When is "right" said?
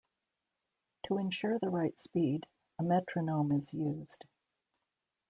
1.69-1.95